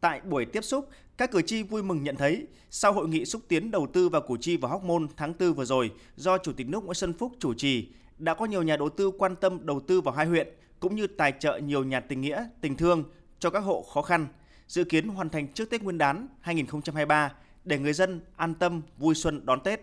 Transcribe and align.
Tại 0.00 0.20
buổi 0.20 0.44
tiếp 0.44 0.64
xúc, 0.64 0.88
các 1.16 1.30
cử 1.30 1.42
tri 1.42 1.62
vui 1.62 1.82
mừng 1.82 2.02
nhận 2.02 2.16
thấy, 2.16 2.46
sau 2.70 2.92
hội 2.92 3.08
nghị 3.08 3.24
xúc 3.24 3.42
tiến 3.48 3.70
đầu 3.70 3.86
tư 3.92 4.08
vào 4.08 4.22
Củ 4.22 4.36
Chi 4.36 4.56
và 4.56 4.68
Hóc 4.68 4.84
Môn 4.84 5.08
tháng 5.16 5.32
4 5.38 5.52
vừa 5.52 5.64
rồi 5.64 5.92
do 6.16 6.38
Chủ 6.38 6.52
tịch 6.52 6.68
nước 6.68 6.84
Nguyễn 6.84 6.94
Xuân 6.94 7.12
Phúc 7.12 7.32
chủ 7.38 7.54
trì, 7.54 7.88
đã 8.18 8.34
có 8.34 8.44
nhiều 8.44 8.62
nhà 8.62 8.76
đầu 8.76 8.88
tư 8.88 9.10
quan 9.18 9.36
tâm 9.36 9.66
đầu 9.66 9.80
tư 9.80 10.00
vào 10.00 10.14
hai 10.14 10.26
huyện, 10.26 10.48
cũng 10.80 10.96
như 10.96 11.06
tài 11.06 11.32
trợ 11.38 11.58
nhiều 11.58 11.84
nhà 11.84 12.00
tình 12.00 12.20
nghĩa, 12.20 12.48
tình 12.60 12.76
thương 12.76 13.04
cho 13.38 13.50
các 13.50 13.60
hộ 13.60 13.82
khó 13.82 14.02
khăn, 14.02 14.26
dự 14.68 14.84
kiến 14.84 15.08
hoàn 15.08 15.28
thành 15.28 15.52
trước 15.52 15.70
Tết 15.70 15.82
Nguyên 15.82 15.98
đán 15.98 16.28
2023 16.40 17.32
để 17.64 17.78
người 17.78 17.92
dân 17.92 18.20
an 18.36 18.54
tâm 18.54 18.82
vui 18.98 19.14
xuân 19.14 19.46
đón 19.46 19.60
Tết. 19.60 19.80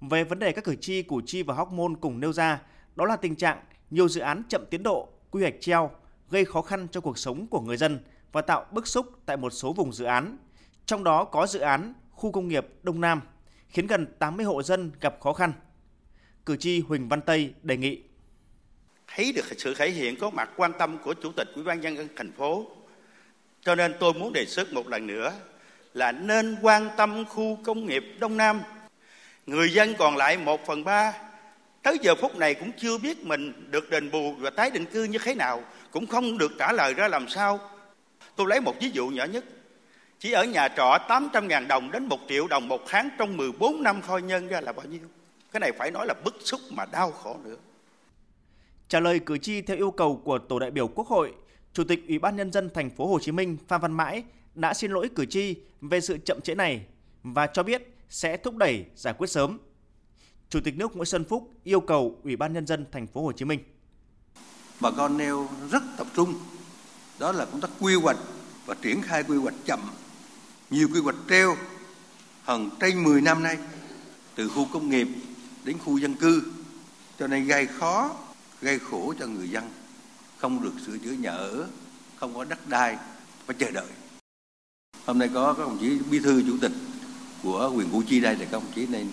Về 0.00 0.24
vấn 0.24 0.38
đề 0.38 0.52
các 0.52 0.64
cử 0.64 0.76
tri 0.76 1.02
Củ 1.02 1.20
Chi 1.26 1.42
và 1.42 1.54
Hóc 1.54 1.72
Môn 1.72 1.96
cùng 1.96 2.20
nêu 2.20 2.32
ra, 2.32 2.62
đó 2.96 3.04
là 3.04 3.16
tình 3.16 3.36
trạng 3.36 3.58
nhiều 3.90 4.08
dự 4.08 4.20
án 4.20 4.42
chậm 4.48 4.64
tiến 4.70 4.82
độ, 4.82 5.08
quy 5.30 5.42
hoạch 5.42 5.54
treo, 5.60 5.90
gây 6.30 6.44
khó 6.44 6.62
khăn 6.62 6.86
cho 6.90 7.00
cuộc 7.00 7.18
sống 7.18 7.46
của 7.46 7.60
người 7.60 7.76
dân 7.76 7.98
và 8.32 8.42
tạo 8.42 8.66
bức 8.70 8.86
xúc 8.86 9.06
tại 9.26 9.36
một 9.36 9.50
số 9.50 9.72
vùng 9.72 9.92
dự 9.92 10.04
án. 10.04 10.36
Trong 10.86 11.04
đó 11.04 11.24
có 11.24 11.46
dự 11.46 11.60
án 11.60 11.94
khu 12.10 12.32
công 12.32 12.48
nghiệp 12.48 12.66
Đông 12.82 13.00
Nam, 13.00 13.20
khiến 13.68 13.86
gần 13.86 14.06
80 14.18 14.46
hộ 14.46 14.62
dân 14.62 14.90
gặp 15.00 15.16
khó 15.20 15.32
khăn. 15.32 15.52
Cử 16.46 16.56
tri 16.56 16.80
Huỳnh 16.80 17.08
Văn 17.08 17.20
Tây 17.20 17.54
đề 17.62 17.76
nghị 17.76 18.02
thấy 19.16 19.32
được 19.32 19.44
sự 19.58 19.74
thể 19.74 19.90
hiện 19.90 20.16
có 20.20 20.30
mặt 20.30 20.50
quan 20.56 20.72
tâm 20.78 20.98
của 21.04 21.14
chủ 21.14 21.32
tịch 21.32 21.48
ủy 21.54 21.64
ban 21.64 21.80
nhân 21.80 21.96
dân 21.96 22.08
thành 22.16 22.32
phố 22.32 22.66
cho 23.62 23.74
nên 23.74 23.94
tôi 24.00 24.14
muốn 24.14 24.32
đề 24.32 24.46
xuất 24.46 24.72
một 24.72 24.88
lần 24.88 25.06
nữa 25.06 25.32
là 25.94 26.12
nên 26.12 26.56
quan 26.62 26.90
tâm 26.96 27.24
khu 27.24 27.58
công 27.64 27.86
nghiệp 27.86 28.04
đông 28.20 28.36
nam 28.36 28.62
người 29.46 29.72
dân 29.72 29.94
còn 29.98 30.16
lại 30.16 30.38
một 30.38 30.66
phần 30.66 30.84
ba 30.84 31.12
tới 31.82 31.98
giờ 32.02 32.14
phút 32.14 32.36
này 32.36 32.54
cũng 32.54 32.72
chưa 32.76 32.98
biết 32.98 33.24
mình 33.24 33.70
được 33.70 33.90
đền 33.90 34.10
bù 34.10 34.32
và 34.32 34.50
tái 34.50 34.70
định 34.70 34.86
cư 34.86 35.04
như 35.04 35.18
thế 35.18 35.34
nào 35.34 35.62
cũng 35.90 36.06
không 36.06 36.38
được 36.38 36.52
trả 36.58 36.72
lời 36.72 36.94
ra 36.94 37.08
làm 37.08 37.28
sao 37.28 37.60
tôi 38.36 38.46
lấy 38.50 38.60
một 38.60 38.74
ví 38.80 38.90
dụ 38.90 39.08
nhỏ 39.08 39.24
nhất 39.24 39.44
chỉ 40.18 40.32
ở 40.32 40.44
nhà 40.44 40.68
trọ 40.68 40.98
800.000 41.08 41.66
đồng 41.66 41.90
đến 41.90 42.06
1 42.06 42.20
triệu 42.28 42.46
đồng 42.48 42.68
một 42.68 42.82
tháng 42.88 43.08
trong 43.18 43.36
14 43.36 43.82
năm 43.82 44.00
thôi 44.06 44.22
nhân 44.22 44.48
ra 44.48 44.60
là 44.60 44.72
bao 44.72 44.86
nhiêu 44.86 45.08
cái 45.52 45.60
này 45.60 45.72
phải 45.78 45.90
nói 45.90 46.06
là 46.06 46.14
bức 46.24 46.36
xúc 46.40 46.60
mà 46.70 46.84
đau 46.84 47.12
khổ 47.12 47.36
nữa 47.44 47.56
Trả 48.88 49.00
lời 49.00 49.20
cử 49.26 49.38
tri 49.38 49.62
theo 49.62 49.76
yêu 49.76 49.90
cầu 49.90 50.22
của 50.24 50.38
tổ 50.38 50.58
đại 50.58 50.70
biểu 50.70 50.88
Quốc 50.88 51.06
hội, 51.06 51.34
Chủ 51.72 51.84
tịch 51.84 52.04
Ủy 52.08 52.18
ban 52.18 52.36
nhân 52.36 52.52
dân 52.52 52.70
thành 52.74 52.90
phố 52.90 53.06
Hồ 53.06 53.18
Chí 53.18 53.32
Minh 53.32 53.56
Phan 53.68 53.80
Văn 53.80 53.92
Mãi 53.92 54.24
đã 54.54 54.74
xin 54.74 54.90
lỗi 54.90 55.08
cử 55.14 55.26
tri 55.26 55.54
về 55.80 56.00
sự 56.00 56.18
chậm 56.24 56.40
trễ 56.40 56.54
này 56.54 56.86
và 57.22 57.46
cho 57.46 57.62
biết 57.62 57.96
sẽ 58.08 58.36
thúc 58.36 58.56
đẩy 58.56 58.84
giải 58.96 59.14
quyết 59.18 59.30
sớm. 59.30 59.58
Chủ 60.48 60.60
tịch 60.64 60.76
nước 60.76 60.96
Nguyễn 60.96 61.06
Xuân 61.06 61.24
Phúc 61.24 61.50
yêu 61.64 61.80
cầu 61.80 62.18
Ủy 62.24 62.36
ban 62.36 62.52
nhân 62.52 62.66
dân 62.66 62.86
thành 62.92 63.06
phố 63.06 63.22
Hồ 63.22 63.32
Chí 63.32 63.44
Minh. 63.44 63.60
Bà 64.80 64.90
con 64.96 65.18
nêu 65.18 65.48
rất 65.70 65.82
tập 65.98 66.06
trung 66.16 66.34
đó 67.18 67.32
là 67.32 67.44
công 67.44 67.60
tác 67.60 67.70
quy 67.80 67.94
hoạch 67.94 68.16
và 68.66 68.74
triển 68.82 69.02
khai 69.02 69.22
quy 69.22 69.36
hoạch 69.36 69.54
chậm. 69.64 69.80
Nhiều 70.70 70.88
quy 70.94 71.00
hoạch 71.00 71.16
treo 71.28 71.56
hơn 72.44 72.70
trên 72.80 73.04
10 73.04 73.20
năm 73.20 73.42
nay, 73.42 73.58
từ 74.34 74.48
khu 74.48 74.68
công 74.72 74.90
nghiệp 74.90 75.08
đến 75.64 75.78
khu 75.78 75.98
dân 75.98 76.14
cư. 76.14 76.42
Cho 77.18 77.26
nên 77.26 77.46
gây 77.46 77.66
khó, 77.66 78.10
gây 78.62 78.78
khổ 78.78 79.14
cho 79.18 79.26
người 79.26 79.50
dân. 79.50 79.70
Không 80.38 80.62
được 80.62 80.72
sửa 80.86 80.98
chữa 80.98 81.10
nhà 81.10 81.30
ở, 81.30 81.66
không 82.16 82.34
có 82.34 82.44
đất 82.44 82.68
đai, 82.68 82.96
phải 83.46 83.56
chờ 83.58 83.70
đợi. 83.70 83.86
Hôm 85.06 85.18
nay 85.18 85.30
có 85.34 85.52
các 85.52 85.62
đồng 85.62 85.78
chí 85.80 85.98
bí 86.10 86.18
thư, 86.18 86.42
chủ 86.42 86.56
tịch 86.60 86.72
của 87.42 87.72
quyền 87.76 87.90
củ 87.90 88.02
chi 88.08 88.20
đây 88.20 88.36
thì 88.36 88.44
các 88.44 88.52
đồng 88.52 88.72
chí 88.74 88.86
nên 88.86 89.10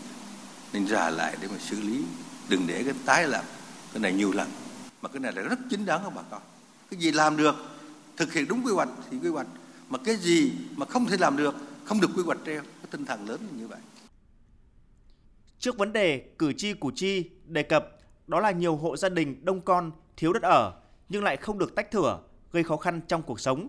nên 0.74 0.86
ra 0.86 1.10
lại 1.10 1.38
để 1.42 1.48
mà 1.48 1.58
xử 1.70 1.82
lý. 1.82 2.04
Đừng 2.50 2.68
để 2.68 2.84
cái 2.84 2.94
tái 3.06 3.28
làm 3.28 3.46
cái 3.94 4.02
này 4.02 4.14
nhiều 4.14 4.32
lần. 4.32 4.50
Mà 5.02 5.10
cái 5.10 5.20
này 5.20 5.32
là 5.32 5.42
rất 5.42 5.60
chính 5.70 5.86
đáng 5.86 6.02
các 6.04 6.14
bà 6.16 6.22
con. 6.32 6.42
Cái 6.92 7.00
gì 7.00 7.12
làm 7.12 7.38
được? 7.38 7.73
Thực 8.18 8.34
hiện 8.34 8.46
đúng 8.48 8.66
quy 8.66 8.72
hoạch 8.72 8.90
thì 9.12 9.18
quy 9.18 9.30
hoạch 9.30 9.48
mà 9.90 9.98
cái 10.06 10.16
gì 10.16 10.52
mà 10.76 10.86
không 10.86 11.06
thể 11.06 11.18
làm 11.20 11.38
được 11.38 11.56
không 11.86 12.02
được 12.02 12.10
quy 12.16 12.24
hoạch 12.24 12.40
treo 12.46 12.62
cái 12.62 12.88
tinh 12.92 13.06
thần 13.06 13.30
lớn 13.30 13.40
như 13.58 13.68
vậy 13.68 13.80
Trước 15.60 15.78
vấn 15.78 15.94
đề 15.94 16.26
cử 16.38 16.54
tri 16.54 16.74
Củ 16.74 16.92
Chi 16.96 17.30
đề 17.46 17.64
cập 17.64 17.90
đó 18.28 18.40
là 18.40 18.52
nhiều 18.52 18.76
hộ 18.76 18.98
gia 18.98 19.10
đình 19.10 19.46
đông 19.46 19.62
con 19.62 19.92
thiếu 20.18 20.34
đất 20.34 20.44
ở 20.44 20.74
nhưng 21.10 21.24
lại 21.24 21.38
không 21.38 21.58
được 21.58 21.76
tách 21.76 21.92
thửa, 21.92 22.20
gây 22.52 22.64
khó 22.64 22.78
khăn 22.78 23.02
trong 23.08 23.24
cuộc 23.24 23.40
sống. 23.40 23.68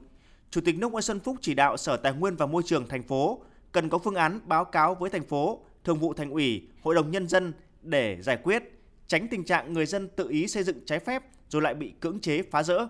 Chủ 0.51 0.61
tịch 0.61 0.79
nước 0.79 0.93
Nguyễn 0.93 1.03
Xuân 1.03 1.21
Phúc 1.21 1.37
chỉ 1.41 1.55
đạo 1.55 1.77
Sở 1.77 1.97
Tài 1.97 2.13
nguyên 2.13 2.37
và 2.37 2.47
Môi 2.47 2.63
trường 2.67 2.89
thành 2.89 3.03
phố 3.03 3.43
cần 3.73 3.89
có 3.89 3.99
phương 3.99 4.15
án 4.15 4.41
báo 4.45 4.65
cáo 4.65 4.95
với 4.95 5.11
thành 5.11 5.25
phố, 5.25 5.61
Thường 5.85 5.99
vụ 5.99 6.15
Thành 6.15 6.31
ủy, 6.31 6.69
Hội 6.83 6.95
đồng 6.95 7.11
nhân 7.11 7.29
dân 7.29 7.53
để 7.83 8.19
giải 8.23 8.39
quyết, 8.43 8.63
tránh 9.07 9.29
tình 9.29 9.45
trạng 9.45 9.73
người 9.73 9.87
dân 9.87 10.09
tự 10.09 10.29
ý 10.29 10.47
xây 10.47 10.63
dựng 10.63 10.81
trái 10.87 10.99
phép 10.99 11.23
rồi 11.49 11.63
lại 11.63 11.75
bị 11.75 11.93
cưỡng 12.01 12.21
chế 12.21 12.43
phá 12.43 12.63
rỡ. 12.63 12.87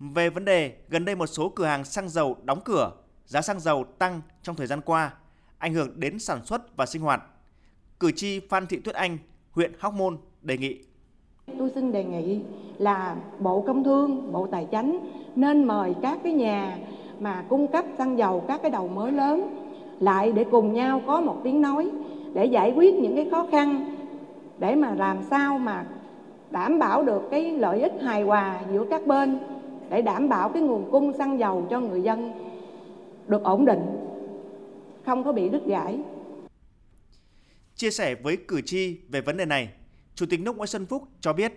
Về 0.00 0.30
vấn 0.30 0.44
đề 0.44 0.74
gần 0.88 1.04
đây 1.04 1.14
một 1.14 1.26
số 1.26 1.48
cửa 1.48 1.64
hàng 1.64 1.84
xăng 1.84 2.08
dầu 2.08 2.36
đóng 2.44 2.60
cửa, 2.64 2.90
giá 3.26 3.42
xăng 3.42 3.60
dầu 3.60 3.84
tăng 3.98 4.20
trong 4.42 4.56
thời 4.56 4.66
gian 4.66 4.80
qua, 4.80 5.12
ảnh 5.58 5.74
hưởng 5.74 6.00
đến 6.00 6.18
sản 6.18 6.44
xuất 6.44 6.76
và 6.76 6.86
sinh 6.86 7.02
hoạt. 7.02 7.22
Cử 8.00 8.10
tri 8.10 8.40
Phan 8.40 8.66
Thị 8.66 8.80
Tuyết 8.84 8.94
Anh, 8.94 9.18
huyện 9.52 9.72
Hóc 9.78 9.94
Môn 9.94 10.16
đề 10.42 10.58
nghị 10.58 10.78
Tôi 11.58 11.70
xin 11.74 11.92
đề 11.92 12.04
nghị 12.04 12.40
là 12.78 13.16
Bộ 13.38 13.64
Công 13.66 13.84
Thương, 13.84 14.32
Bộ 14.32 14.48
Tài 14.52 14.66
chính 14.70 14.98
nên 15.36 15.64
mời 15.64 15.94
các 16.02 16.18
cái 16.22 16.32
nhà 16.32 16.78
mà 17.20 17.44
cung 17.48 17.66
cấp 17.72 17.84
xăng 17.98 18.18
dầu 18.18 18.44
các 18.48 18.62
cái 18.62 18.70
đầu 18.70 18.88
mối 18.88 19.12
lớn 19.12 19.66
lại 20.00 20.32
để 20.32 20.44
cùng 20.50 20.72
nhau 20.72 21.02
có 21.06 21.20
một 21.20 21.40
tiếng 21.44 21.62
nói 21.62 21.90
để 22.34 22.44
giải 22.44 22.72
quyết 22.76 22.94
những 22.94 23.16
cái 23.16 23.28
khó 23.30 23.46
khăn 23.50 23.96
để 24.58 24.74
mà 24.74 24.94
làm 24.94 25.22
sao 25.30 25.58
mà 25.58 25.84
đảm 26.50 26.78
bảo 26.78 27.02
được 27.02 27.22
cái 27.30 27.50
lợi 27.58 27.80
ích 27.80 27.92
hài 28.02 28.22
hòa 28.22 28.60
giữa 28.72 28.84
các 28.90 29.06
bên 29.06 29.38
để 29.90 30.02
đảm 30.02 30.28
bảo 30.28 30.48
cái 30.48 30.62
nguồn 30.62 30.90
cung 30.90 31.12
xăng 31.12 31.38
dầu 31.38 31.66
cho 31.70 31.80
người 31.80 32.00
dân 32.00 32.32
được 33.28 33.42
ổn 33.42 33.64
định 33.64 33.80
không 35.06 35.24
có 35.24 35.32
bị 35.32 35.48
đứt 35.48 35.62
gãy 35.66 35.98
Chia 37.74 37.90
sẻ 37.90 38.14
với 38.14 38.36
cử 38.36 38.60
tri 38.60 38.98
về 39.08 39.20
vấn 39.20 39.36
đề 39.36 39.44
này, 39.44 39.68
Chủ 40.14 40.26
tịch 40.30 40.40
nước 40.40 40.56
Nguyễn 40.56 40.66
Xuân 40.66 40.86
Phúc 40.86 41.02
cho 41.20 41.32
biết 41.32 41.52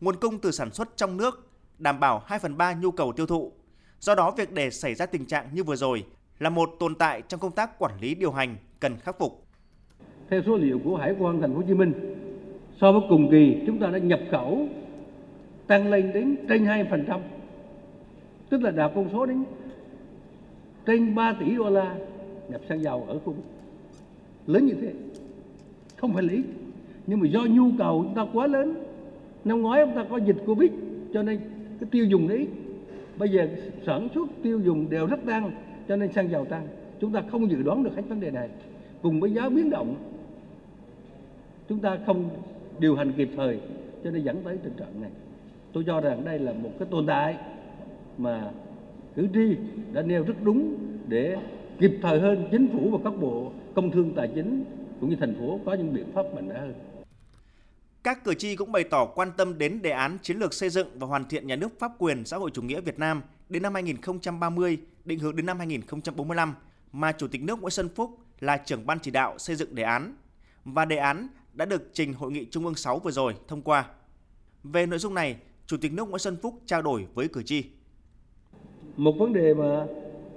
nguồn 0.00 0.16
cung 0.16 0.38
từ 0.38 0.50
sản 0.50 0.70
xuất 0.70 0.96
trong 0.96 1.16
nước 1.16 1.50
đảm 1.78 2.00
bảo 2.00 2.22
2 2.26 2.38
phần 2.38 2.56
3 2.56 2.74
nhu 2.74 2.90
cầu 2.90 3.12
tiêu 3.12 3.26
thụ. 3.26 3.52
Do 4.00 4.14
đó, 4.14 4.30
việc 4.30 4.52
để 4.52 4.70
xảy 4.70 4.94
ra 4.94 5.06
tình 5.06 5.26
trạng 5.26 5.48
như 5.52 5.64
vừa 5.64 5.76
rồi 5.76 6.04
là 6.38 6.50
một 6.50 6.70
tồn 6.80 6.94
tại 6.94 7.22
trong 7.28 7.40
công 7.40 7.52
tác 7.52 7.78
quản 7.78 7.92
lý 8.00 8.14
điều 8.14 8.32
hành 8.32 8.56
cần 8.80 8.96
khắc 8.96 9.18
phục. 9.18 9.46
Theo 10.30 10.42
số 10.46 10.56
liệu 10.56 10.80
của 10.84 10.96
Hải 10.96 11.14
quan 11.18 11.40
Thành 11.40 11.50
phố 11.52 11.56
Hồ 11.56 11.64
Chí 11.68 11.74
Minh, 11.74 11.92
so 12.80 12.92
với 12.92 13.00
cùng 13.08 13.28
kỳ 13.30 13.56
chúng 13.66 13.78
ta 13.78 13.86
đã 13.86 13.98
nhập 13.98 14.20
khẩu 14.30 14.68
tăng 15.66 15.90
lên 15.90 16.12
đến 16.12 16.36
trên 16.48 16.64
2%, 16.64 17.20
tức 18.52 18.62
là 18.62 18.70
đạt 18.70 18.92
con 18.94 19.08
số 19.12 19.26
đến 19.26 19.44
trên 20.86 21.14
3 21.14 21.36
tỷ 21.40 21.56
đô 21.56 21.70
la 21.70 21.94
nhập 22.48 22.60
xăng 22.68 22.82
dầu 22.82 23.04
ở 23.08 23.18
khu 23.18 23.32
vực. 23.32 23.44
Lớn 24.46 24.66
như 24.66 24.74
thế. 24.80 24.92
Không 25.96 26.12
phải 26.12 26.22
lý. 26.22 26.42
Nhưng 27.06 27.20
mà 27.20 27.26
do 27.26 27.40
nhu 27.50 27.70
cầu 27.78 28.02
chúng 28.04 28.14
ta 28.14 28.26
quá 28.32 28.46
lớn, 28.46 28.74
năm 29.44 29.62
ngoái 29.62 29.86
chúng 29.86 29.94
ta 29.94 30.04
có 30.10 30.16
dịch 30.16 30.36
covid, 30.46 30.70
cho 31.14 31.22
nên 31.22 31.40
cái 31.80 31.88
tiêu 31.90 32.04
dùng 32.04 32.28
đấy 32.28 32.48
bây 33.18 33.28
giờ 33.28 33.48
sản 33.86 34.08
xuất 34.14 34.28
tiêu 34.42 34.60
dùng 34.60 34.90
đều 34.90 35.06
rất 35.06 35.20
tăng 35.26 35.50
cho 35.88 35.96
nên 35.96 36.12
xăng 36.12 36.30
dầu 36.30 36.44
tăng. 36.44 36.66
Chúng 37.00 37.12
ta 37.12 37.22
không 37.30 37.50
dự 37.50 37.62
đoán 37.62 37.84
được 37.84 37.96
hết 37.96 38.02
vấn 38.08 38.20
đề 38.20 38.30
này. 38.30 38.48
Cùng 39.02 39.20
với 39.20 39.32
giá 39.32 39.48
biến 39.48 39.70
động, 39.70 39.94
chúng 41.68 41.78
ta 41.78 41.98
không 42.06 42.30
điều 42.78 42.96
hành 42.96 43.12
kịp 43.12 43.28
thời, 43.36 43.58
cho 44.04 44.10
nên 44.10 44.22
dẫn 44.22 44.42
tới 44.44 44.56
tình 44.62 44.74
trạng 44.78 45.00
này. 45.00 45.10
Tôi 45.72 45.84
cho 45.86 46.00
rằng 46.00 46.24
đây 46.24 46.38
là 46.38 46.52
một 46.52 46.70
cái 46.78 46.88
tồn 46.90 47.06
tại 47.06 47.36
mà 48.18 48.50
cử 49.16 49.28
tri 49.34 49.56
đã 49.92 50.02
nêu 50.02 50.24
rất 50.24 50.34
đúng 50.42 50.76
để 51.08 51.36
kịp 51.80 51.92
thời 52.02 52.20
hơn 52.20 52.48
chính 52.50 52.68
phủ 52.72 52.90
và 52.90 53.10
các 53.10 53.20
bộ 53.20 53.52
công 53.74 53.90
thương 53.90 54.14
tài 54.16 54.30
chính 54.34 54.64
cũng 55.00 55.10
như 55.10 55.16
thành 55.16 55.34
phố 55.38 55.60
có 55.66 55.74
những 55.74 55.94
biện 55.94 56.12
pháp 56.14 56.22
mạnh 56.34 56.48
mẽ 56.48 56.54
hơn. 56.58 56.74
Các 58.02 58.24
cử 58.24 58.34
tri 58.34 58.56
cũng 58.56 58.72
bày 58.72 58.84
tỏ 58.84 59.04
quan 59.04 59.30
tâm 59.36 59.58
đến 59.58 59.82
đề 59.82 59.90
án 59.90 60.18
chiến 60.22 60.36
lược 60.36 60.54
xây 60.54 60.70
dựng 60.70 60.88
và 60.98 61.06
hoàn 61.06 61.24
thiện 61.28 61.46
nhà 61.46 61.56
nước 61.56 61.78
pháp 61.78 61.92
quyền 61.98 62.24
xã 62.24 62.36
hội 62.36 62.50
chủ 62.50 62.62
nghĩa 62.62 62.80
Việt 62.80 62.98
Nam 62.98 63.22
đến 63.48 63.62
năm 63.62 63.74
2030, 63.74 64.78
định 65.04 65.18
hướng 65.18 65.36
đến 65.36 65.46
năm 65.46 65.58
2045 65.58 66.54
mà 66.92 67.12
Chủ 67.12 67.28
tịch 67.28 67.42
nước 67.42 67.60
Nguyễn 67.60 67.70
Xuân 67.70 67.88
Phúc 67.94 68.18
là 68.40 68.56
trưởng 68.56 68.86
ban 68.86 68.98
chỉ 68.98 69.10
đạo 69.10 69.38
xây 69.38 69.56
dựng 69.56 69.74
đề 69.74 69.82
án 69.82 70.16
và 70.64 70.84
đề 70.84 70.96
án 70.96 71.28
đã 71.52 71.64
được 71.64 71.90
trình 71.92 72.12
hội 72.12 72.32
nghị 72.32 72.44
Trung 72.50 72.64
ương 72.64 72.74
6 72.74 72.98
vừa 72.98 73.10
rồi 73.10 73.34
thông 73.48 73.62
qua. 73.62 73.84
Về 74.64 74.86
nội 74.86 74.98
dung 74.98 75.14
này, 75.14 75.36
Chủ 75.66 75.76
tịch 75.76 75.92
nước 75.92 76.08
Nguyễn 76.08 76.18
Xuân 76.18 76.36
Phúc 76.42 76.60
trao 76.66 76.82
đổi 76.82 77.06
với 77.14 77.28
cử 77.28 77.42
tri. 77.42 77.64
Một 78.96 79.18
vấn 79.18 79.32
đề 79.32 79.54
mà 79.54 79.86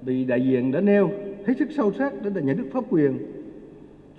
bị 0.02 0.26
đại 0.26 0.42
diện 0.42 0.72
đã 0.72 0.82
nêu 0.82 1.12
hết 1.48 1.54
sức 1.60 1.68
sâu 1.72 1.94
sắc 1.94 2.24
đó 2.24 2.30
là 2.36 2.42
nhà 2.42 2.54
nước 2.54 2.70
pháp 2.72 2.84
quyền. 2.90 3.18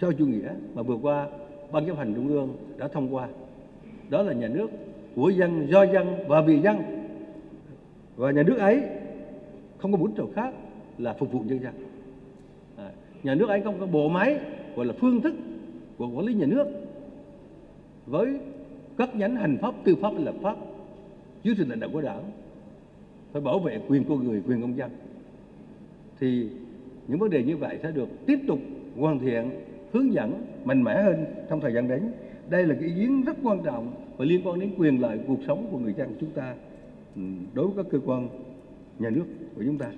Sau 0.00 0.12
chủ 0.12 0.26
nghĩa 0.26 0.50
mà 0.74 0.82
vừa 0.82 0.96
qua 1.02 1.26
ban 1.72 1.86
chấp 1.86 1.96
hành 1.96 2.14
trung 2.14 2.28
ương 2.28 2.56
đã 2.78 2.88
thông 2.88 3.14
qua. 3.14 3.28
Đó 4.10 4.22
là 4.22 4.32
nhà 4.32 4.48
nước 4.48 4.70
của 5.16 5.28
dân 5.28 5.66
do 5.70 5.82
dân 5.82 6.14
và 6.28 6.40
vì 6.40 6.58
dân. 6.58 6.76
Và 8.16 8.30
nhà 8.30 8.42
nước 8.42 8.58
ấy 8.58 8.82
không 9.78 9.92
có 9.92 9.98
bốn 9.98 10.14
trò 10.14 10.24
khác 10.34 10.54
là 10.98 11.12
phục 11.12 11.32
vụ 11.32 11.40
nhân 11.40 11.62
dân. 11.62 11.72
À, 12.76 12.90
nhà 13.22 13.34
nước 13.34 13.48
ấy 13.48 13.60
không 13.60 13.80
có 13.80 13.86
bộ 13.86 14.08
máy 14.08 14.38
gọi 14.76 14.86
là 14.86 14.92
phương 15.00 15.20
thức 15.20 15.34
của 15.98 16.08
quản 16.08 16.26
lý 16.26 16.34
nhà 16.34 16.46
nước 16.46 16.66
với 18.06 18.38
các 18.98 19.16
nhánh 19.16 19.36
hành 19.36 19.58
pháp 19.62 19.74
tư 19.84 19.96
pháp 20.02 20.12
lập 20.18 20.34
pháp 20.42 20.56
dưới 21.42 21.54
sự 21.58 21.64
lãnh 21.68 21.80
đạo 21.80 21.90
của 21.92 22.00
đảng 22.00 22.24
phải 23.36 23.42
bảo 23.42 23.58
vệ 23.58 23.80
quyền 23.88 24.04
con 24.08 24.24
người, 24.24 24.42
quyền 24.48 24.60
công 24.60 24.76
dân. 24.76 24.90
Thì 26.20 26.48
những 27.06 27.18
vấn 27.18 27.30
đề 27.30 27.42
như 27.42 27.56
vậy 27.56 27.78
sẽ 27.82 27.90
được 27.90 28.08
tiếp 28.26 28.38
tục 28.48 28.58
hoàn 28.96 29.18
thiện, 29.18 29.50
hướng 29.92 30.12
dẫn 30.12 30.46
mạnh 30.64 30.82
mẽ 30.82 31.02
hơn 31.02 31.24
trong 31.50 31.60
thời 31.60 31.74
gian 31.74 31.88
đến. 31.88 32.12
Đây 32.48 32.66
là 32.66 32.74
cái 32.80 32.88
ý 32.88 32.94
kiến 32.94 33.24
rất 33.24 33.36
quan 33.42 33.62
trọng 33.64 34.14
và 34.16 34.24
liên 34.24 34.46
quan 34.46 34.60
đến 34.60 34.74
quyền 34.78 35.00
lợi 35.00 35.18
cuộc 35.26 35.38
sống 35.46 35.68
của 35.70 35.78
người 35.78 35.94
dân 35.98 36.16
chúng 36.20 36.30
ta 36.30 36.54
ừ, 37.16 37.22
đối 37.54 37.66
với 37.68 37.84
các 37.84 37.90
cơ 37.92 37.98
quan 38.06 38.28
nhà 38.98 39.10
nước 39.10 39.24
của 39.56 39.62
chúng 39.66 39.78
ta. 39.78 39.92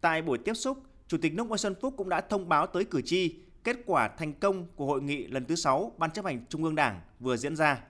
Tại 0.00 0.22
buổi 0.22 0.38
tiếp 0.38 0.54
xúc, 0.54 0.78
Chủ 1.08 1.18
tịch 1.22 1.34
nước 1.34 1.48
Nguyễn 1.48 1.58
Xuân 1.58 1.74
Phúc 1.80 1.94
cũng 1.96 2.08
đã 2.08 2.20
thông 2.20 2.48
báo 2.48 2.66
tới 2.66 2.84
cử 2.84 3.02
tri 3.02 3.34
kết 3.64 3.76
quả 3.86 4.08
thành 4.08 4.32
công 4.32 4.66
của 4.76 4.86
hội 4.86 5.02
nghị 5.02 5.26
lần 5.26 5.44
thứ 5.44 5.54
6 5.54 5.92
Ban 5.98 6.10
chấp 6.10 6.24
hành 6.24 6.44
Trung 6.48 6.64
ương 6.64 6.74
Đảng 6.74 7.00
vừa 7.20 7.36
diễn 7.36 7.56
ra. 7.56 7.80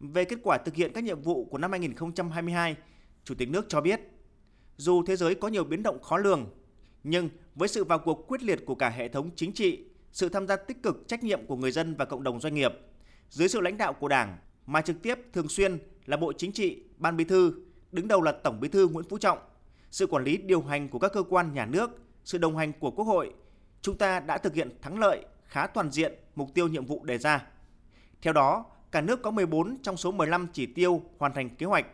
Về 0.00 0.24
kết 0.24 0.38
quả 0.42 0.58
thực 0.58 0.74
hiện 0.74 0.92
các 0.94 1.04
nhiệm 1.04 1.22
vụ 1.22 1.44
của 1.44 1.58
năm 1.58 1.70
2022, 1.70 2.76
Chủ 3.24 3.34
tịch 3.34 3.48
nước 3.48 3.66
cho 3.68 3.80
biết, 3.80 4.00
dù 4.76 5.02
thế 5.06 5.16
giới 5.16 5.34
có 5.34 5.48
nhiều 5.48 5.64
biến 5.64 5.82
động 5.82 6.02
khó 6.02 6.16
lường, 6.16 6.50
nhưng 7.04 7.28
với 7.54 7.68
sự 7.68 7.84
vào 7.84 7.98
cuộc 7.98 8.24
quyết 8.28 8.42
liệt 8.42 8.66
của 8.66 8.74
cả 8.74 8.88
hệ 8.88 9.08
thống 9.08 9.30
chính 9.36 9.52
trị, 9.52 9.84
sự 10.12 10.28
tham 10.28 10.46
gia 10.46 10.56
tích 10.56 10.82
cực 10.82 11.08
trách 11.08 11.24
nhiệm 11.24 11.46
của 11.46 11.56
người 11.56 11.72
dân 11.72 11.94
và 11.94 12.04
cộng 12.04 12.22
đồng 12.22 12.40
doanh 12.40 12.54
nghiệp, 12.54 12.72
dưới 13.30 13.48
sự 13.48 13.60
lãnh 13.60 13.76
đạo 13.76 13.92
của 13.92 14.08
Đảng 14.08 14.38
mà 14.66 14.80
trực 14.80 15.02
tiếp 15.02 15.18
thường 15.32 15.48
xuyên 15.48 15.78
là 16.06 16.16
Bộ 16.16 16.32
Chính 16.32 16.52
trị, 16.52 16.82
Ban 16.96 17.16
Bí 17.16 17.24
thư, 17.24 17.52
đứng 17.92 18.08
đầu 18.08 18.22
là 18.22 18.32
Tổng 18.32 18.60
Bí 18.60 18.68
thư 18.68 18.88
Nguyễn 18.88 19.08
Phú 19.08 19.18
Trọng, 19.18 19.38
sự 19.90 20.06
quản 20.06 20.24
lý 20.24 20.36
điều 20.36 20.62
hành 20.62 20.88
của 20.88 20.98
các 20.98 21.12
cơ 21.12 21.22
quan 21.22 21.54
nhà 21.54 21.66
nước, 21.66 21.90
sự 22.24 22.38
đồng 22.38 22.56
hành 22.56 22.72
của 22.72 22.90
Quốc 22.90 23.04
hội, 23.04 23.34
chúng 23.82 23.98
ta 23.98 24.20
đã 24.20 24.38
thực 24.38 24.54
hiện 24.54 24.78
thắng 24.82 24.98
lợi 24.98 25.24
khá 25.44 25.66
toàn 25.66 25.90
diện 25.90 26.12
mục 26.34 26.54
tiêu 26.54 26.68
nhiệm 26.68 26.86
vụ 26.86 27.04
đề 27.04 27.18
ra. 27.18 27.46
Theo 28.22 28.32
đó, 28.32 28.64
cả 28.90 29.00
nước 29.00 29.22
có 29.22 29.30
14 29.30 29.76
trong 29.82 29.96
số 29.96 30.12
15 30.12 30.46
chỉ 30.52 30.66
tiêu 30.66 31.02
hoàn 31.18 31.32
thành 31.32 31.56
kế 31.56 31.66
hoạch, 31.66 31.86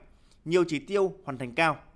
nhiều 0.45 0.65
chỉ 0.69 0.79
tiêu 0.79 1.13
hoàn 1.25 1.39
thành 1.39 1.53
cao– 1.53 1.79